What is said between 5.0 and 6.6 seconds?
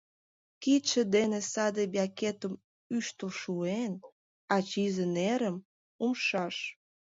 нерым— умшаш.